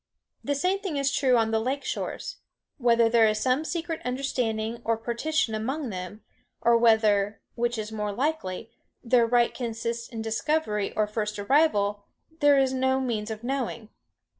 The 0.43 0.55
same 0.55 0.79
thing 0.79 0.97
is 0.97 1.11
true 1.11 1.37
on 1.37 1.51
the 1.51 1.59
lake 1.61 1.85
shores. 1.85 2.37
Whether 2.79 3.07
there 3.07 3.27
is 3.27 3.39
some 3.39 3.63
secret 3.63 4.01
understanding 4.03 4.81
and 4.83 4.83
partition 5.03 5.53
among 5.53 5.91
them, 5.91 6.23
or 6.59 6.75
whether 6.75 7.39
(which 7.53 7.77
is 7.77 7.91
more 7.91 8.11
likely) 8.11 8.71
their 9.03 9.27
right 9.27 9.53
consists 9.53 10.09
in 10.09 10.23
discovery 10.23 10.91
or 10.95 11.05
first 11.05 11.37
arrival, 11.37 12.03
there 12.39 12.57
is 12.57 12.73
no 12.73 12.99
means 12.99 13.29
of 13.29 13.43
knowing. 13.43 13.89